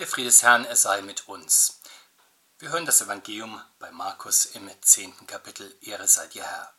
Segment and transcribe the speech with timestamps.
[0.00, 1.78] Der Friede des Herrn, er sei mit uns.
[2.58, 6.72] Wir hören das Evangelium bei Markus im zehnten Kapitel, Ehre sei dir Herr.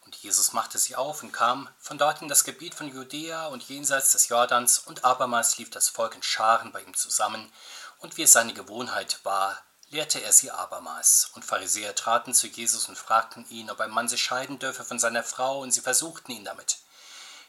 [0.00, 3.62] Und Jesus machte sich auf und kam von dort in das Gebiet von Judäa und
[3.68, 7.52] jenseits des Jordans, und abermals lief das Volk in Scharen bei ihm zusammen,
[7.98, 9.56] und wie es seine Gewohnheit war,
[9.90, 11.30] lehrte er sie abermals.
[11.34, 14.98] Und Pharisäer traten zu Jesus und fragten ihn, ob ein Mann sich scheiden dürfe von
[14.98, 16.78] seiner Frau, und sie versuchten ihn damit.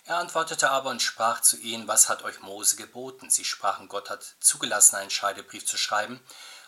[0.08, 3.32] Er antwortete aber und sprach zu ihnen, was hat euch Mose geboten?
[3.32, 6.24] Sie sprachen, Gott hat zugelassen, einen Scheidebrief zu schreiben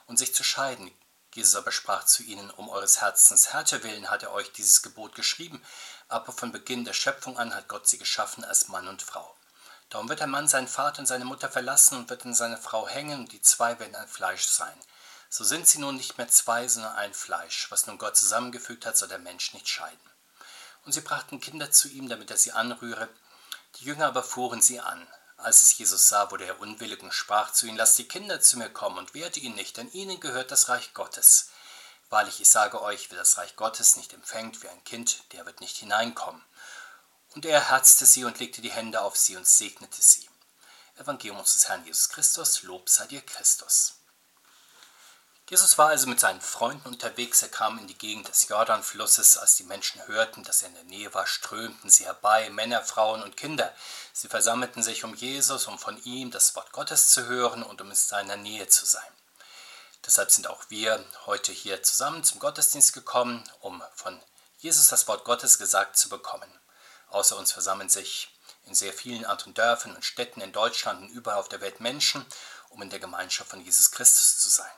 [0.08, 0.92] und sich zu scheiden.
[1.36, 5.14] Jesus aber sprach zu ihnen, um eures Herzens Härte willen hat er euch dieses Gebot
[5.14, 5.64] geschrieben,
[6.08, 9.38] aber von Beginn der Schöpfung an hat Gott sie geschaffen als Mann und Frau.
[9.90, 12.88] Darum wird der Mann seinen Vater und seine Mutter verlassen und wird in seine Frau
[12.88, 14.78] hängen, und die zwei werden ein Fleisch sein.
[15.30, 17.70] So sind sie nun nicht mehr zwei, sondern ein Fleisch.
[17.70, 20.10] Was nun Gott zusammengefügt hat, soll der Mensch nicht scheiden.
[20.86, 23.10] Und sie brachten Kinder zu ihm, damit er sie anrühre.
[23.76, 25.08] Die Jünger aber fuhren sie an.
[25.38, 28.58] Als es Jesus sah, wurde er unwillig und sprach zu ihnen, lasst die Kinder zu
[28.58, 31.50] mir kommen und wehrte ihn nicht, denn ihnen gehört das Reich Gottes.
[32.10, 35.62] Wahrlich, ich sage euch, wer das Reich Gottes nicht empfängt wie ein Kind, der wird
[35.62, 36.44] nicht hineinkommen.
[37.36, 40.28] Und er herzte sie und legte die Hände auf sie und segnete sie.
[40.96, 43.97] Evangelium unseres Herrn Jesus Christus, Lob sei dir Christus.
[45.50, 47.42] Jesus war also mit seinen Freunden unterwegs.
[47.42, 49.38] Er kam in die Gegend des Jordanflusses.
[49.38, 53.24] Als die Menschen hörten, dass er in der Nähe war, strömten sie herbei, Männer, Frauen
[53.24, 53.74] und Kinder.
[54.12, 57.90] Sie versammelten sich um Jesus, um von ihm das Wort Gottes zu hören und um
[57.90, 59.08] in seiner Nähe zu sein.
[60.06, 64.22] Deshalb sind auch wir heute hier zusammen zum Gottesdienst gekommen, um von
[64.58, 66.52] Jesus das Wort Gottes gesagt zu bekommen.
[67.08, 71.40] Außer uns versammeln sich in sehr vielen anderen Dörfern und Städten in Deutschland und überall
[71.40, 72.26] auf der Welt Menschen,
[72.68, 74.72] um in der Gemeinschaft von Jesus Christus zu sein.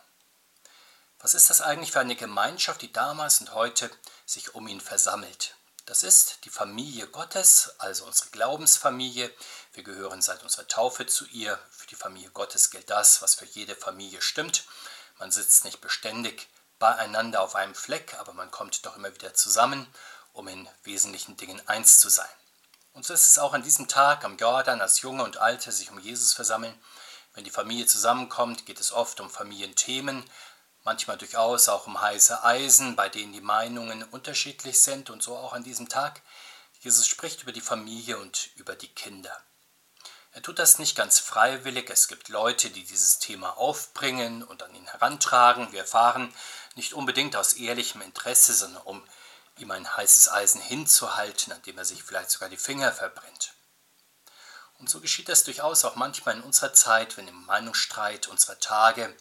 [1.21, 3.91] Was ist das eigentlich für eine Gemeinschaft, die damals und heute
[4.25, 5.55] sich um ihn versammelt?
[5.85, 9.29] Das ist die Familie Gottes, also unsere Glaubensfamilie.
[9.73, 11.59] Wir gehören seit unserer Taufe zu ihr.
[11.71, 14.63] Für die Familie Gottes gilt das, was für jede Familie stimmt.
[15.17, 16.47] Man sitzt nicht beständig
[16.77, 19.93] beieinander auf einem Fleck, aber man kommt doch immer wieder zusammen,
[20.31, 22.29] um in wesentlichen Dingen eins zu sein.
[22.93, 25.91] Und so ist es auch an diesem Tag am Jordan, als Junge und Alte sich
[25.91, 26.79] um Jesus versammeln.
[27.33, 30.23] Wenn die Familie zusammenkommt, geht es oft um Familienthemen,
[30.89, 35.53] manchmal durchaus auch um heiße Eisen, bei denen die Meinungen unterschiedlich sind und so auch
[35.53, 36.23] an diesem Tag.
[36.79, 39.39] Jesus spricht über die Familie und über die Kinder.
[40.31, 41.91] Er tut das nicht ganz freiwillig.
[41.91, 45.71] Es gibt Leute, die dieses Thema aufbringen und an ihn herantragen.
[45.71, 46.33] Wir erfahren
[46.73, 49.03] nicht unbedingt aus ehrlichem Interesse, sondern um
[49.57, 53.53] ihm ein heißes Eisen hinzuhalten, an dem er sich vielleicht sogar die Finger verbrennt.
[54.79, 59.15] Und so geschieht das durchaus auch manchmal in unserer Zeit, wenn im Meinungsstreit unserer Tage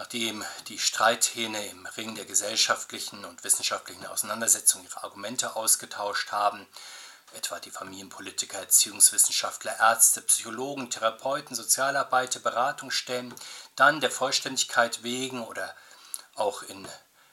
[0.00, 6.66] Nachdem die Streithähne im Ring der gesellschaftlichen und wissenschaftlichen Auseinandersetzung ihre Argumente ausgetauscht haben,
[7.34, 13.34] etwa die Familienpolitiker, Erziehungswissenschaftler, Ärzte, Psychologen, Therapeuten, Sozialarbeiter, Beratungsstellen,
[13.76, 15.76] dann der Vollständigkeit wegen oder
[16.34, 16.88] auch in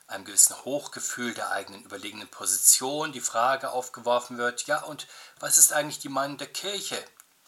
[0.08, 5.08] einem gewissen Hochgefühl der eigenen überlegenen Position die Frage aufgeworfen wird, ja und
[5.40, 7.02] was ist eigentlich die Meinung der Kirche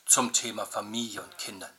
[0.05, 1.73] zum Thema Familie und Kindern?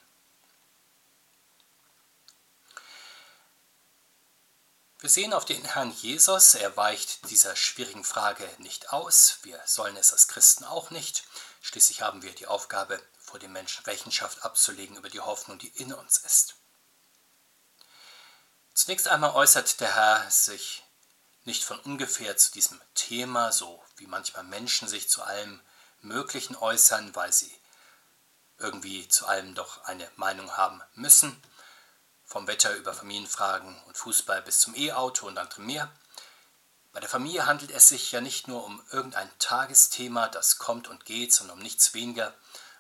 [5.01, 9.39] Wir sehen auf den Herrn Jesus, er weicht dieser schwierigen Frage nicht aus.
[9.41, 11.25] Wir sollen es als Christen auch nicht.
[11.63, 15.95] Schließlich haben wir die Aufgabe, vor dem Menschen Rechenschaft abzulegen über die Hoffnung, die in
[15.95, 16.57] uns ist.
[18.75, 20.83] Zunächst einmal äußert der Herr sich
[21.45, 25.63] nicht von ungefähr zu diesem Thema, so wie manchmal Menschen sich zu allem
[26.03, 27.59] Möglichen äußern, weil sie
[28.59, 31.43] irgendwie zu allem doch eine Meinung haben müssen
[32.31, 35.91] vom Wetter über Familienfragen und Fußball bis zum E-Auto und anderem mehr.
[36.93, 41.05] Bei der Familie handelt es sich ja nicht nur um irgendein Tagesthema, das kommt und
[41.05, 42.33] geht, sondern um nichts weniger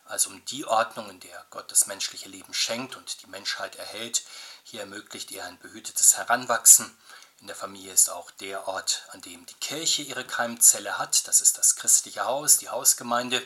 [0.05, 4.22] als um die Ordnung, in der Gott das menschliche Leben schenkt und die Menschheit erhält.
[4.62, 6.97] Hier ermöglicht er ein behütetes Heranwachsen.
[7.41, 11.27] In der Familie ist auch der Ort, an dem die Kirche ihre Keimzelle hat.
[11.27, 13.44] Das ist das christliche Haus, die Hausgemeinde,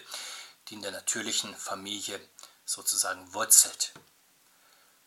[0.69, 2.21] die in der natürlichen Familie
[2.67, 3.95] sozusagen wurzelt.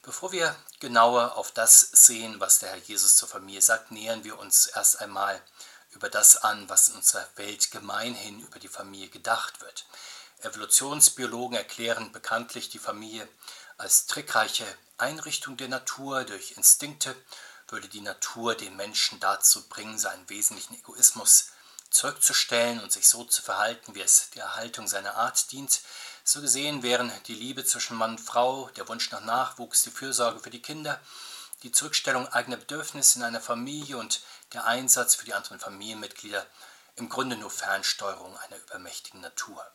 [0.07, 4.39] Bevor wir genauer auf das sehen, was der Herr Jesus zur Familie sagt, nähern wir
[4.39, 5.41] uns erst einmal
[5.89, 9.85] über das an, was in unserer Welt gemeinhin über die Familie gedacht wird.
[10.43, 13.27] Evolutionsbiologen erklären bekanntlich die Familie
[13.77, 14.65] als trickreiche
[14.97, 16.23] Einrichtung der Natur.
[16.23, 17.13] Durch Instinkte
[17.67, 21.49] würde die Natur den Menschen dazu bringen, seinen wesentlichen Egoismus
[21.89, 25.81] zurückzustellen und sich so zu verhalten, wie es der Erhaltung seiner Art dient.
[26.29, 30.41] So gesehen wären die Liebe zwischen Mann und Frau, der Wunsch nach Nachwuchs, die Fürsorge
[30.41, 30.99] für die Kinder,
[31.63, 34.19] die Zurückstellung eigener Bedürfnisse in einer Familie und
[34.51, 36.45] der Einsatz für die anderen Familienmitglieder
[36.97, 39.65] im Grunde nur Fernsteuerung einer übermächtigen Natur.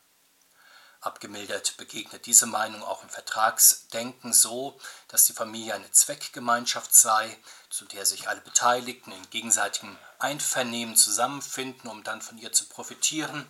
[1.00, 4.78] Abgemildert begegnet diese Meinung auch im Vertragsdenken so,
[5.08, 7.38] dass die Familie eine Zweckgemeinschaft sei,
[7.70, 13.48] zu der sich alle Beteiligten in gegenseitigem Einvernehmen zusammenfinden, um dann von ihr zu profitieren,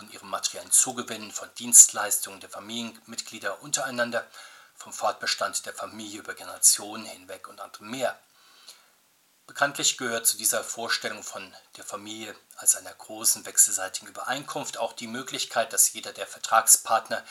[0.00, 4.26] von ihrem materiellen Zugewinn, von Dienstleistungen der Familienmitglieder untereinander,
[4.74, 8.18] vom Fortbestand der Familie über Generationen hinweg und anderem mehr.
[9.46, 15.06] Bekanntlich gehört zu dieser Vorstellung von der Familie als einer großen wechselseitigen Übereinkunft auch die
[15.06, 17.22] Möglichkeit, dass jeder der Vertragspartner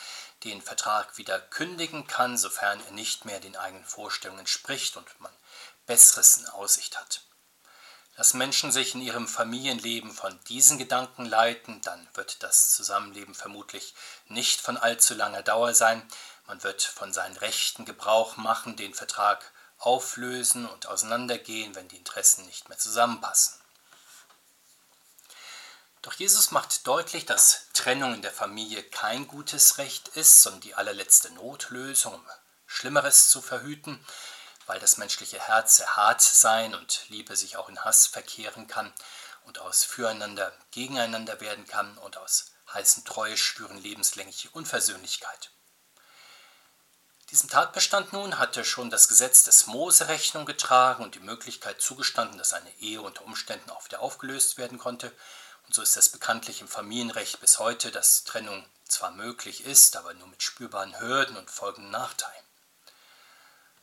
[0.44, 5.32] den Vertrag wieder kündigen kann, sofern er nicht mehr den eigenen Vorstellungen entspricht und man
[5.86, 7.22] Besseres in Aussicht hat.
[8.20, 13.94] Dass Menschen sich in ihrem Familienleben von diesen Gedanken leiten, dann wird das Zusammenleben vermutlich
[14.28, 16.06] nicht von allzu langer Dauer sein.
[16.46, 22.44] Man wird von seinen Rechten Gebrauch machen, den Vertrag auflösen und auseinandergehen, wenn die Interessen
[22.44, 23.58] nicht mehr zusammenpassen.
[26.02, 30.74] Doch Jesus macht deutlich, dass Trennung in der Familie kein gutes Recht ist, sondern die
[30.74, 32.22] allerletzte Notlösung, um
[32.66, 33.98] Schlimmeres zu verhüten,
[34.70, 38.94] weil das menschliche Herz sehr hart sein und Liebe sich auch in Hass verkehren kann
[39.44, 45.50] und aus Füreinander gegeneinander werden kann und aus heißen Treue schwüren lebenslängliche Unversöhnlichkeit.
[47.30, 52.38] Diesem Tatbestand nun hatte schon das Gesetz des Mose Rechnung getragen und die Möglichkeit zugestanden,
[52.38, 55.12] dass eine Ehe unter Umständen auch wieder aufgelöst werden konnte.
[55.66, 60.14] Und so ist es bekanntlich im Familienrecht bis heute, dass Trennung zwar möglich ist, aber
[60.14, 62.49] nur mit spürbaren Hürden und folgenden Nachteilen.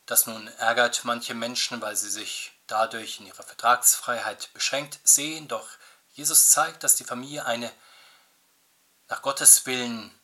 [0.08, 5.68] Das nun ärgert manche Menschen, weil sie sich dadurch in ihrer Vertragsfreiheit beschränkt sehen, doch
[6.14, 7.72] Jesus zeigt, dass die Familie eine
[9.10, 10.18] nach Gottes Willen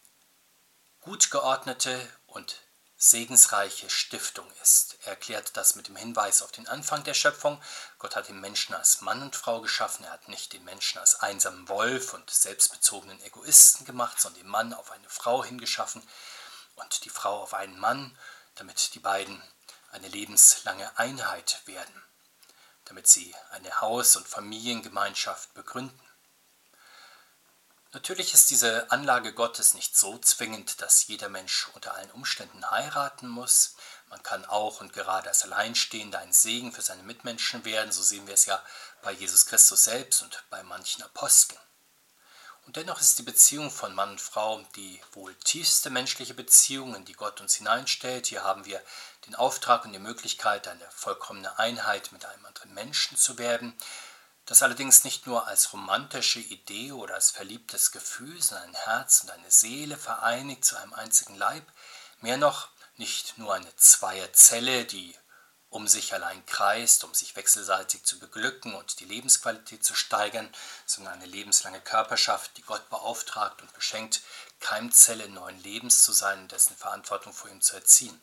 [1.02, 2.62] gut geordnete und
[2.96, 4.98] segensreiche Stiftung ist.
[5.04, 7.62] Er erklärt das mit dem Hinweis auf den Anfang der Schöpfung.
[8.00, 10.06] Gott hat den Menschen als Mann und Frau geschaffen.
[10.06, 14.74] Er hat nicht den Menschen als einsamen Wolf und selbstbezogenen Egoisten gemacht, sondern den Mann
[14.74, 16.02] auf eine Frau hingeschaffen
[16.76, 18.18] und die Frau auf einen Mann,
[18.56, 19.44] damit die beiden
[19.94, 22.04] eine lebenslange Einheit werden,
[22.86, 26.00] damit sie eine Haus- und Familiengemeinschaft begründen.
[27.94, 33.28] Natürlich ist diese Anlage Gottes nicht so zwingend, dass jeder Mensch unter allen Umständen heiraten
[33.28, 33.76] muss.
[34.10, 37.92] Man kann auch und gerade als Alleinstehender ein Segen für seine Mitmenschen werden.
[37.92, 38.60] So sehen wir es ja
[39.04, 41.60] bei Jesus Christus selbst und bei manchen Aposteln.
[42.66, 47.06] Und dennoch ist die Beziehung von Mann und Frau die wohl tiefste menschliche Beziehung, in
[47.06, 48.28] die Gott uns hineinstellt.
[48.28, 48.82] Hier haben wir
[49.28, 53.74] den Auftrag und die Möglichkeit, eine vollkommene Einheit mit einem anderen Menschen zu werden.
[54.46, 59.32] Das allerdings nicht nur als romantische Idee oder als verliebtes Gefühl, sondern ein Herz und
[59.32, 61.66] eine Seele vereinigt zu einem einzigen Leib,
[62.22, 65.16] mehr noch nicht nur eine Zweierzelle, die
[65.74, 70.48] um sich allein kreist, um sich wechselseitig zu beglücken und die Lebensqualität zu steigern,
[70.86, 74.22] sondern eine lebenslange Körperschaft, die Gott beauftragt und beschenkt,
[74.60, 78.22] Keimzelle neuen Lebens zu sein und dessen Verantwortung vor ihm zu erziehen.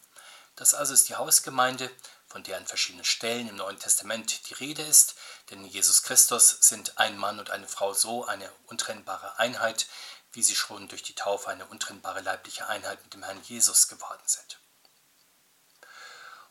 [0.55, 1.91] Das also ist die Hausgemeinde,
[2.29, 5.17] von der an verschiedenen Stellen im Neuen Testament die Rede ist,
[5.51, 9.89] denn in Jesus Christus sind ein Mann und eine Frau so eine untrennbare Einheit,
[10.33, 14.23] wie sie schon durch die Taufe eine untrennbare leibliche Einheit mit dem Herrn Jesus geworden
[14.25, 14.60] sind.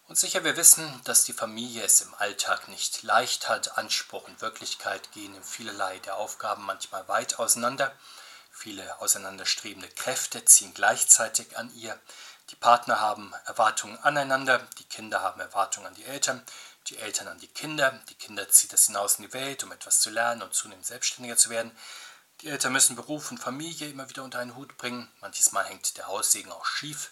[0.09, 3.77] Und sicher, wir wissen, dass die Familie es im Alltag nicht leicht hat.
[3.77, 7.93] Anspruch und Wirklichkeit gehen in vielerlei der Aufgaben manchmal weit auseinander.
[8.51, 11.95] Viele auseinanderstrebende Kräfte ziehen gleichzeitig an ihr.
[12.49, 16.43] Die Partner haben Erwartungen aneinander, die Kinder haben Erwartungen an die Eltern,
[16.87, 19.99] die Eltern an die Kinder, die Kinder zieht es hinaus in die Welt, um etwas
[19.99, 21.77] zu lernen und zunehmend selbstständiger zu werden.
[22.41, 25.07] Die Eltern müssen Beruf und Familie immer wieder unter einen Hut bringen.
[25.21, 27.11] Manches Mal hängt der Haussegen auch schief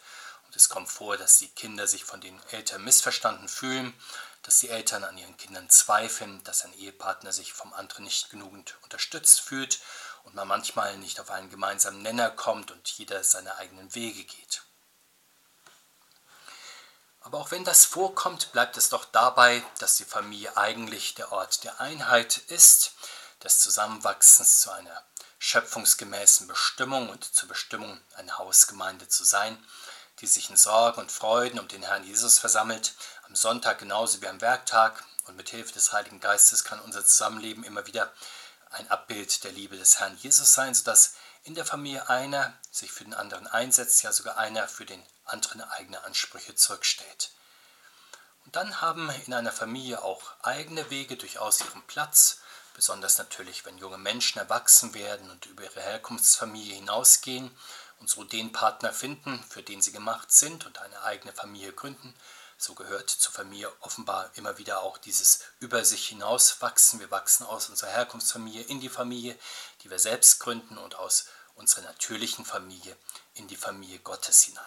[0.58, 3.94] es kommt vor, dass die Kinder sich von den Eltern missverstanden fühlen,
[4.42, 8.76] dass die Eltern an ihren Kindern zweifeln, dass ein Ehepartner sich vom anderen nicht genügend
[8.84, 9.80] unterstützt fühlt
[10.24, 14.64] und man manchmal nicht auf einen gemeinsamen Nenner kommt und jeder seine eigenen Wege geht.
[17.22, 21.64] Aber auch wenn das vorkommt, bleibt es doch dabei, dass die Familie eigentlich der Ort
[21.66, 22.94] der Einheit ist,
[23.44, 25.04] des Zusammenwachsens zu einer
[25.40, 29.64] schöpfungsgemäßen Bestimmung und zur Bestimmung, eine Hausgemeinde zu sein,
[30.22, 32.96] die sich in Sorgen und Freuden um den Herrn Jesus versammelt,
[33.28, 37.66] am Sonntag genauso wie am Werktag, und mit Hilfe des Heiligen Geistes kann unser Zusammenleben
[37.66, 38.14] immer wieder
[38.72, 43.04] ein Abbild der Liebe des Herrn Jesus sein, sodass in der Familie einer sich für
[43.04, 47.32] den anderen einsetzt, ja sogar einer für den anderen eigene Ansprüche zurückstellt.
[48.46, 52.40] Und dann haben in einer Familie auch eigene Wege durchaus ihren Platz,
[52.74, 57.52] besonders natürlich, wenn junge Menschen erwachsen werden und über ihre Herkunftsfamilie hinausgehen
[58.00, 62.13] und so den Partner finden, für den sie gemacht sind und eine eigene Familie gründen.
[62.58, 67.00] So gehört zur Familie offenbar immer wieder auch dieses über sich hinauswachsen.
[67.00, 69.38] Wir wachsen aus unserer Herkunftsfamilie in die Familie,
[69.84, 72.98] die wir selbst gründen und aus unserer natürlichen Familie
[73.36, 74.63] in die Familie Gottes hinein.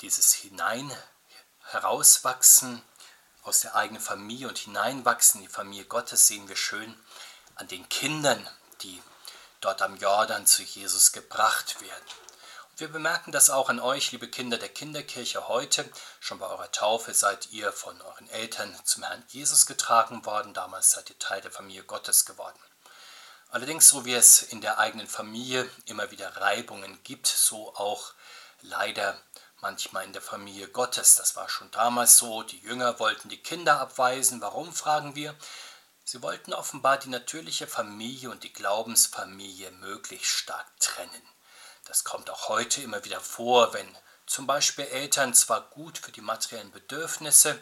[0.00, 0.90] Dieses Hinein
[1.66, 2.82] herauswachsen
[3.42, 6.96] aus der eigenen Familie und hineinwachsen in die Familie Gottes sehen wir schön
[7.54, 8.48] an den Kindern,
[8.82, 9.00] die
[9.62, 12.04] dort am Jordan zu Jesus gebracht werden.
[12.70, 15.88] Und wir bemerken das auch an euch, liebe Kinder der Kinderkirche, heute.
[16.20, 20.52] Schon bei eurer Taufe seid ihr von euren Eltern zum Herrn Jesus getragen worden.
[20.52, 22.58] Damals seid ihr Teil der Familie Gottes geworden.
[23.50, 28.14] Allerdings, so wie es in der eigenen Familie immer wieder Reibungen gibt, so auch
[28.62, 29.20] leider
[29.60, 31.14] manchmal in der Familie Gottes.
[31.14, 32.42] Das war schon damals so.
[32.42, 34.40] Die Jünger wollten die Kinder abweisen.
[34.40, 35.36] Warum, fragen wir?
[36.12, 41.22] Sie wollten offenbar die natürliche Familie und die Glaubensfamilie möglichst stark trennen.
[41.86, 46.20] Das kommt auch heute immer wieder vor, wenn zum Beispiel Eltern zwar gut für die
[46.20, 47.58] materiellen Bedürfnisse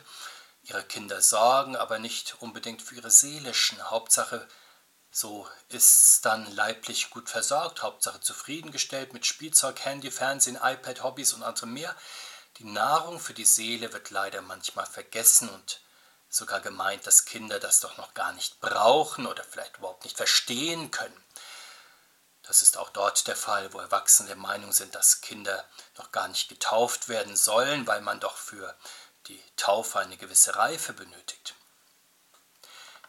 [0.65, 3.89] ihrer Kinder sorgen, aber nicht unbedingt für ihre seelischen.
[3.89, 4.49] Hauptsache,
[5.13, 11.45] so ist dann leiblich gut versorgt, Hauptsache zufriedengestellt mit Spielzeug, Handy, Fernsehen, iPad, Hobbys und
[11.45, 11.95] anderem mehr.
[12.57, 15.81] Die Nahrung für die Seele wird leider manchmal vergessen und
[16.31, 20.91] sogar gemeint, dass Kinder das doch noch gar nicht brauchen oder vielleicht überhaupt nicht verstehen
[20.91, 21.25] können.
[22.45, 25.65] Das ist auch dort der Fall, wo Erwachsene der Meinung sind, dass Kinder
[25.99, 28.75] noch gar nicht getauft werden sollen, weil man doch für
[29.27, 31.55] die Taufe eine gewisse Reife benötigt.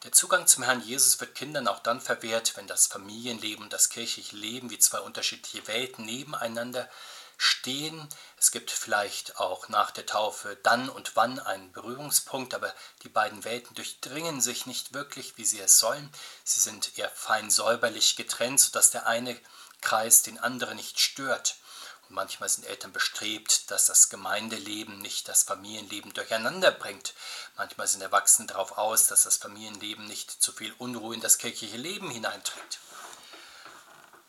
[0.03, 3.89] Der Zugang zum Herrn Jesus wird Kindern auch dann verwehrt, wenn das Familienleben und das
[3.89, 6.89] kirchliche Leben wie zwei unterschiedliche Welten nebeneinander
[7.41, 8.07] stehen.
[8.37, 12.71] Es gibt vielleicht auch nach der Taufe dann und wann einen Berührungspunkt, aber
[13.01, 16.13] die beiden Welten durchdringen sich nicht wirklich, wie sie es sollen.
[16.43, 19.39] Sie sind eher fein säuberlich getrennt, sodass der eine
[19.81, 21.55] Kreis den anderen nicht stört.
[22.07, 27.15] Und manchmal sind Eltern bestrebt, dass das Gemeindeleben nicht das Familienleben durcheinander bringt.
[27.57, 31.77] Manchmal sind Erwachsene darauf aus, dass das Familienleben nicht zu viel Unruhe in das kirchliche
[31.77, 32.79] Leben hineinträgt.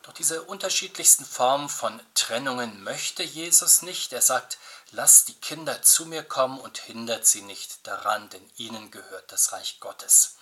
[0.02, 4.12] Doch diese unterschiedlichsten Formen von Trennungen möchte Jesus nicht.
[4.12, 4.58] Er sagt,
[4.90, 9.52] lasst die Kinder zu mir kommen und hindert sie nicht daran, denn ihnen gehört das
[9.52, 10.36] Reich Gottes.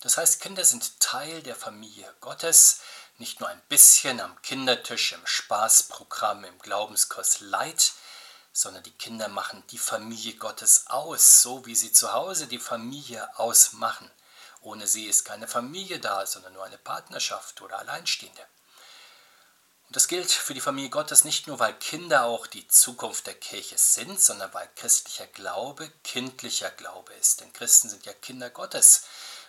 [0.00, 2.80] Das heißt, Kinder sind Teil der Familie Gottes,
[3.18, 7.92] nicht nur ein bisschen am Kindertisch, im Spaßprogramm, im Glaubenskurs Leid,
[8.54, 13.38] sondern die Kinder machen die Familie Gottes aus, so wie sie zu Hause die Familie
[13.38, 14.10] ausmachen.
[14.62, 18.46] Ohne sie ist keine Familie da, sondern nur eine Partnerschaft oder Alleinstehende.
[19.92, 23.34] Und das gilt für die Familie Gottes nicht nur, weil Kinder auch die Zukunft der
[23.34, 27.42] Kirche sind, sondern weil christlicher Glaube kindlicher Glaube ist.
[27.42, 29.02] Denn Christen sind ja Kinder Gottes.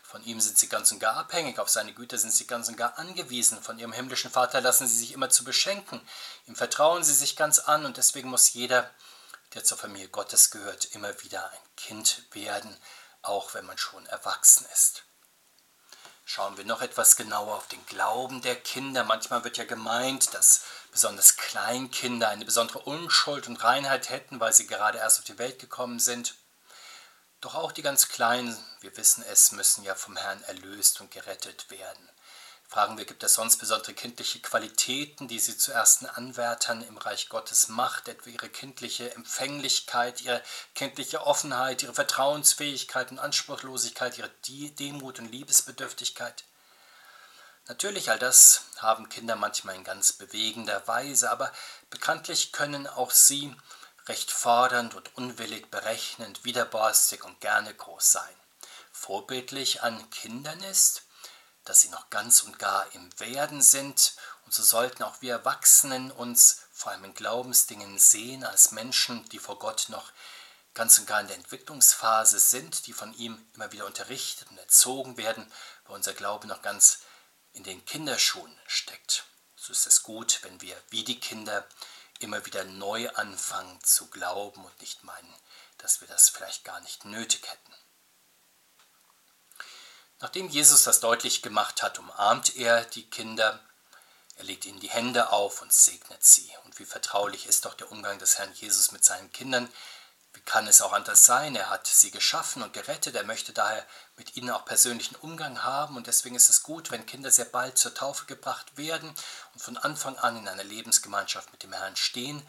[0.03, 2.75] Von ihm sind sie ganz und gar abhängig, auf seine Güter sind sie ganz und
[2.75, 3.63] gar angewiesen.
[3.63, 6.05] Von ihrem himmlischen Vater lassen sie sich immer zu beschenken.
[6.45, 8.91] Ihm vertrauen sie sich ganz an und deswegen muss jeder,
[9.53, 12.77] der zur Familie Gottes gehört, immer wieder ein Kind werden,
[13.21, 15.05] auch wenn man schon erwachsen ist.
[16.25, 19.03] Schauen wir noch etwas genauer auf den Glauben der Kinder.
[19.03, 24.67] Manchmal wird ja gemeint, dass besonders Kleinkinder eine besondere Unschuld und Reinheit hätten, weil sie
[24.67, 26.35] gerade erst auf die Welt gekommen sind.
[27.41, 31.69] Doch auch die ganz Kleinen, wir wissen es, müssen ja vom Herrn erlöst und gerettet
[31.69, 32.09] werden.
[32.73, 37.29] Fragen wir, gibt es sonst besondere kindliche Qualitäten, die sie zu ersten Anwärtern im Reich
[37.29, 40.41] Gottes macht, etwa ihre kindliche Empfänglichkeit, ihre
[40.73, 46.45] kindliche Offenheit, ihre Vertrauensfähigkeit und Anspruchslosigkeit, ihre Demut und Liebesbedürftigkeit?
[47.67, 51.53] Natürlich, all das haben Kinder manchmal in ganz bewegender Weise, aber
[51.91, 53.55] bekanntlich können auch sie
[54.07, 58.35] recht fordernd und unwillig berechnend, widerborstig und gerne groß sein.
[58.91, 61.03] Vorbildlich an Kindern ist,
[61.65, 64.15] dass sie noch ganz und gar im Werden sind.
[64.45, 69.39] Und so sollten auch wir Erwachsenen uns vor allem in Glaubensdingen sehen als Menschen, die
[69.39, 70.11] vor Gott noch
[70.73, 75.17] ganz und gar in der Entwicklungsphase sind, die von ihm immer wieder unterrichtet und erzogen
[75.17, 75.51] werden,
[75.85, 76.99] weil unser Glaube noch ganz
[77.53, 79.25] in den Kinderschuhen steckt.
[79.55, 81.65] So ist es gut, wenn wir wie die Kinder
[82.19, 85.33] immer wieder neu anfangen zu glauben und nicht meinen,
[85.77, 87.73] dass wir das vielleicht gar nicht nötig hätten.
[90.23, 93.59] Nachdem Jesus das deutlich gemacht hat, umarmt er die Kinder,
[94.37, 96.49] er legt ihnen die Hände auf und segnet sie.
[96.63, 99.67] Und wie vertraulich ist doch der Umgang des Herrn Jesus mit seinen Kindern.
[100.31, 101.57] Wie kann es auch anders sein?
[101.57, 103.15] Er hat sie geschaffen und gerettet.
[103.15, 105.97] Er möchte daher mit ihnen auch persönlichen Umgang haben.
[105.97, 109.13] Und deswegen ist es gut, wenn Kinder sehr bald zur Taufe gebracht werden
[109.53, 112.41] und von Anfang an in einer Lebensgemeinschaft mit dem Herrn stehen.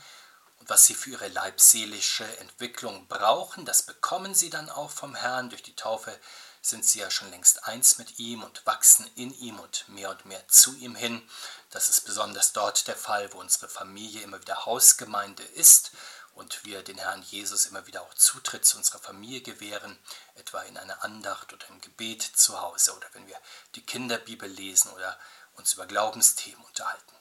[0.60, 5.50] Und was sie für ihre leibseelische Entwicklung brauchen, das bekommen sie dann auch vom Herrn
[5.50, 6.16] durch die Taufe
[6.64, 10.24] sind sie ja schon längst eins mit ihm und wachsen in ihm und mehr und
[10.24, 11.28] mehr zu ihm hin.
[11.70, 15.90] Das ist besonders dort der Fall, wo unsere Familie immer wieder Hausgemeinde ist
[16.34, 19.98] und wir den Herrn Jesus immer wieder auch Zutritt zu unserer Familie gewähren,
[20.36, 23.38] etwa in einer Andacht oder im Gebet zu Hause oder wenn wir
[23.74, 25.18] die Kinderbibel lesen oder
[25.56, 27.14] uns über Glaubensthemen unterhalten.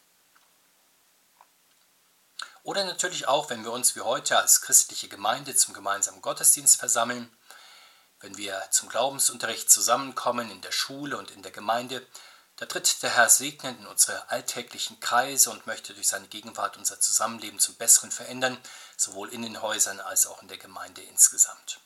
[2.63, 7.29] Oder natürlich auch, wenn wir uns wie heute als christliche Gemeinde zum gemeinsamen Gottesdienst versammeln,
[8.23, 12.05] wenn wir zum Glaubensunterricht zusammenkommen in der Schule und in der Gemeinde,
[12.55, 16.99] da tritt der Herr segnend in unsere alltäglichen Kreise und möchte durch seine Gegenwart unser
[16.99, 18.57] Zusammenleben zum Besseren verändern,
[18.95, 21.79] sowohl in den Häusern als auch in der Gemeinde insgesamt.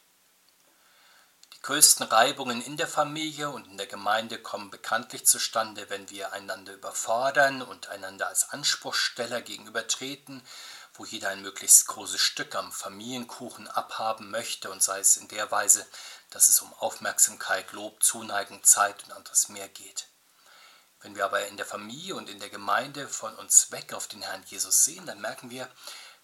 [1.56, 6.34] Die größten Reibungen in der Familie und in der Gemeinde kommen bekanntlich zustande, wenn wir
[6.34, 10.46] einander überfordern und einander als Anspruchsteller gegenübertreten,
[10.94, 15.52] wo jeder ein möglichst großes Stück am Familienkuchen abhaben möchte und sei es in der
[15.52, 15.86] Weise,
[16.30, 20.08] dass es um Aufmerksamkeit, Lob, Zuneigung, Zeit und anderes mehr geht.
[21.02, 24.24] Wenn wir aber in der Familie und in der Gemeinde von uns weg auf den
[24.24, 25.70] Herrn Jesus sehen, dann merken wir,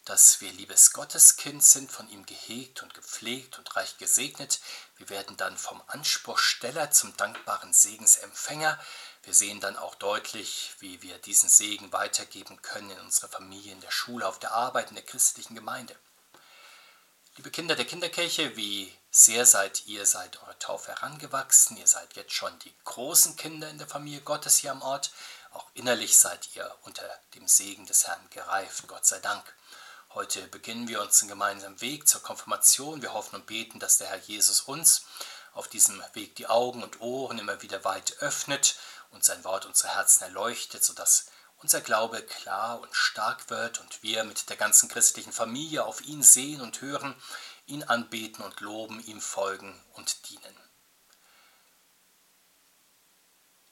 [0.06, 4.60] dass wir liebes Gotteskind sind, von ihm gehegt und gepflegt und reich gesegnet.
[4.98, 8.78] Wir werden dann vom Anspruchsteller zum dankbaren Segensempfänger.
[9.24, 13.82] Wir sehen dann auch deutlich, wie wir diesen Segen weitergeben können in unserer Familie, in
[13.82, 15.96] der Schule, auf der Arbeit, in der christlichen Gemeinde.
[17.36, 21.76] Liebe Kinder der Kinderkirche, wie sehr seid ihr seit eurer Taufe herangewachsen?
[21.78, 25.10] Ihr seid jetzt schon die großen Kinder in der Familie Gottes hier am Ort.
[25.50, 27.02] Auch innerlich seid ihr unter
[27.34, 29.44] dem Segen des Herrn gereift, Gott sei Dank.
[30.14, 33.02] Heute beginnen wir unseren gemeinsamen Weg zur Konfirmation.
[33.02, 35.04] Wir hoffen und beten, dass der Herr Jesus uns
[35.54, 38.76] auf diesem Weg die Augen und Ohren immer wieder weit öffnet
[39.10, 41.26] und sein Wort unsere Herzen erleuchtet, sodass
[41.64, 46.22] unser Glaube klar und stark wird und wir mit der ganzen christlichen Familie auf ihn
[46.22, 47.16] sehen und hören,
[47.66, 50.58] ihn anbeten und loben, ihm folgen und dienen.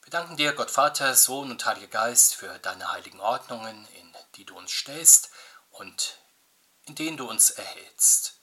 [0.03, 4.45] Wir danken dir, Gott Vater, Sohn und Heiliger Geist, für deine heiligen Ordnungen, in die
[4.45, 5.29] du uns stellst
[5.71, 6.17] und
[6.85, 8.39] in denen du uns erhältst.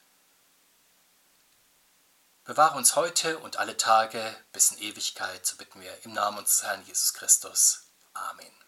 [2.45, 6.63] Bewahre uns heute und alle Tage bis in Ewigkeit, so bitten wir im Namen unseres
[6.65, 7.85] Herrn Jesus Christus.
[8.15, 8.68] Amen.